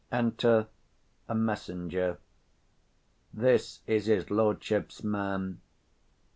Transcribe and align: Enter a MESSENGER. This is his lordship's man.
Enter 0.11 0.65
a 1.29 1.35
MESSENGER. 1.35 2.17
This 3.31 3.81
is 3.85 4.07
his 4.07 4.31
lordship's 4.31 5.03
man. 5.03 5.61